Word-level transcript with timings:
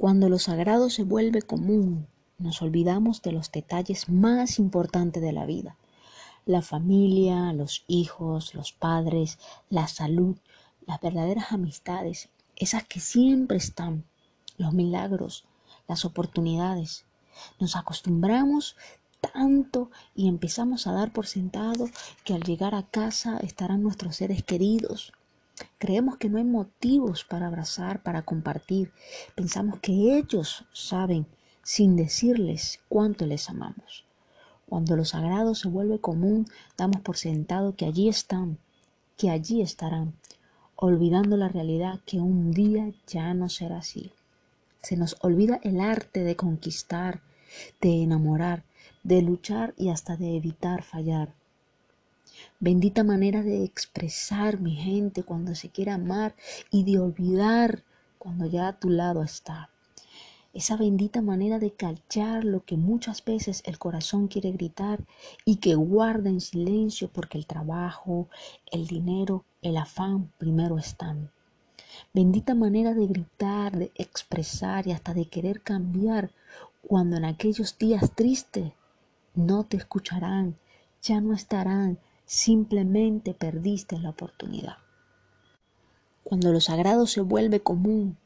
Cuando 0.00 0.30
lo 0.30 0.38
sagrado 0.38 0.88
se 0.88 1.04
vuelve 1.04 1.42
común, 1.42 2.06
nos 2.38 2.62
olvidamos 2.62 3.20
de 3.20 3.32
los 3.32 3.52
detalles 3.52 4.08
más 4.08 4.58
importantes 4.58 5.22
de 5.22 5.32
la 5.32 5.44
vida. 5.44 5.76
La 6.46 6.62
familia, 6.62 7.52
los 7.52 7.84
hijos, 7.86 8.54
los 8.54 8.72
padres, 8.72 9.38
la 9.68 9.88
salud, 9.88 10.38
las 10.86 11.02
verdaderas 11.02 11.52
amistades, 11.52 12.30
esas 12.56 12.84
que 12.84 12.98
siempre 12.98 13.58
están, 13.58 14.06
los 14.56 14.72
milagros, 14.72 15.44
las 15.86 16.06
oportunidades. 16.06 17.04
Nos 17.58 17.76
acostumbramos 17.76 18.76
tanto 19.20 19.90
y 20.14 20.28
empezamos 20.28 20.86
a 20.86 20.92
dar 20.92 21.12
por 21.12 21.26
sentado 21.26 21.90
que 22.24 22.32
al 22.32 22.42
llegar 22.42 22.74
a 22.74 22.84
casa 22.84 23.36
estarán 23.36 23.82
nuestros 23.82 24.16
seres 24.16 24.42
queridos. 24.44 25.12
Creemos 25.78 26.16
que 26.16 26.28
no 26.28 26.38
hay 26.38 26.44
motivos 26.44 27.24
para 27.24 27.46
abrazar, 27.46 28.02
para 28.02 28.22
compartir. 28.22 28.92
Pensamos 29.34 29.78
que 29.80 30.16
ellos 30.18 30.64
saben 30.72 31.26
sin 31.62 31.96
decirles 31.96 32.80
cuánto 32.88 33.26
les 33.26 33.48
amamos. 33.48 34.04
Cuando 34.68 34.96
lo 34.96 35.04
sagrado 35.04 35.54
se 35.54 35.68
vuelve 35.68 35.98
común, 35.98 36.46
damos 36.76 37.00
por 37.00 37.16
sentado 37.16 37.74
que 37.74 37.86
allí 37.86 38.08
están, 38.08 38.58
que 39.16 39.30
allí 39.30 39.62
estarán, 39.62 40.14
olvidando 40.76 41.36
la 41.36 41.48
realidad 41.48 42.00
que 42.06 42.20
un 42.20 42.52
día 42.52 42.92
ya 43.06 43.34
no 43.34 43.48
será 43.48 43.78
así. 43.78 44.12
Se 44.80 44.96
nos 44.96 45.16
olvida 45.20 45.60
el 45.62 45.80
arte 45.80 46.24
de 46.24 46.36
conquistar, 46.36 47.20
de 47.80 48.02
enamorar, 48.02 48.62
de 49.02 49.22
luchar 49.22 49.74
y 49.76 49.88
hasta 49.90 50.16
de 50.16 50.36
evitar 50.36 50.82
fallar. 50.82 51.34
Bendita 52.58 53.04
manera 53.04 53.42
de 53.42 53.64
expresar 53.64 54.60
mi 54.60 54.76
gente 54.76 55.22
cuando 55.22 55.54
se 55.54 55.70
quiere 55.70 55.90
amar 55.90 56.34
y 56.70 56.84
de 56.84 56.98
olvidar 56.98 57.82
cuando 58.18 58.46
ya 58.46 58.68
a 58.68 58.78
tu 58.78 58.90
lado 58.90 59.22
está. 59.22 59.70
Esa 60.52 60.76
bendita 60.76 61.22
manera 61.22 61.60
de 61.60 61.72
callar 61.72 62.44
lo 62.44 62.64
que 62.64 62.76
muchas 62.76 63.24
veces 63.24 63.62
el 63.66 63.78
corazón 63.78 64.26
quiere 64.26 64.50
gritar 64.50 65.04
y 65.44 65.56
que 65.56 65.76
guarda 65.76 66.28
en 66.28 66.40
silencio 66.40 67.08
porque 67.08 67.38
el 67.38 67.46
trabajo, 67.46 68.28
el 68.72 68.88
dinero, 68.88 69.44
el 69.62 69.76
afán 69.76 70.32
primero 70.38 70.76
están. 70.76 71.30
Bendita 72.12 72.54
manera 72.56 72.94
de 72.94 73.06
gritar, 73.06 73.78
de 73.78 73.92
expresar 73.94 74.88
y 74.88 74.92
hasta 74.92 75.14
de 75.14 75.26
querer 75.26 75.60
cambiar 75.62 76.30
cuando 76.86 77.16
en 77.16 77.24
aquellos 77.24 77.78
días 77.78 78.10
tristes 78.16 78.72
no 79.34 79.64
te 79.64 79.76
escucharán, 79.76 80.56
ya 81.02 81.20
no 81.20 81.32
estarán, 81.32 81.98
simplemente 82.30 83.34
perdiste 83.34 83.98
la 83.98 84.10
oportunidad. 84.10 84.76
Cuando 86.22 86.52
lo 86.52 86.60
sagrado 86.60 87.08
se 87.08 87.22
vuelve 87.22 87.58
común, 87.58 88.18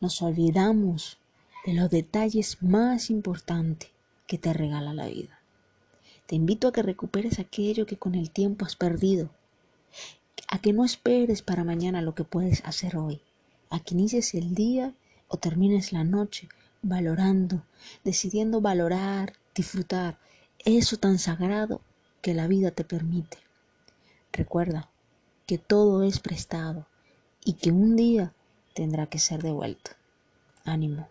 nos 0.00 0.20
olvidamos 0.20 1.16
de 1.64 1.72
los 1.72 1.88
detalles 1.88 2.62
más 2.62 3.08
importantes 3.08 3.88
que 4.26 4.36
te 4.36 4.52
regala 4.52 4.92
la 4.92 5.06
vida. 5.06 5.40
Te 6.26 6.36
invito 6.36 6.68
a 6.68 6.72
que 6.72 6.82
recuperes 6.82 7.38
aquello 7.38 7.86
que 7.86 7.96
con 7.96 8.14
el 8.14 8.30
tiempo 8.30 8.66
has 8.66 8.76
perdido, 8.76 9.30
a 10.48 10.58
que 10.58 10.74
no 10.74 10.84
esperes 10.84 11.40
para 11.40 11.64
mañana 11.64 12.02
lo 12.02 12.14
que 12.14 12.24
puedes 12.24 12.62
hacer 12.66 12.98
hoy, 12.98 13.22
a 13.70 13.80
que 13.80 13.94
inicies 13.94 14.34
el 14.34 14.54
día 14.54 14.92
o 15.26 15.38
termines 15.38 15.94
la 15.94 16.04
noche 16.04 16.50
valorando, 16.82 17.62
decidiendo 18.04 18.60
valorar, 18.60 19.32
disfrutar 19.54 20.18
eso 20.66 20.98
tan 20.98 21.18
sagrado 21.18 21.80
que 22.20 22.34
la 22.34 22.46
vida 22.46 22.70
te 22.70 22.84
permite. 22.84 23.38
Recuerda 24.32 24.90
que 25.46 25.58
todo 25.58 26.02
es 26.02 26.20
prestado 26.20 26.86
y 27.44 27.54
que 27.54 27.70
un 27.70 27.96
día 27.96 28.34
tendrá 28.74 29.06
que 29.06 29.18
ser 29.18 29.42
devuelto. 29.42 29.92
Ánimo. 30.64 31.08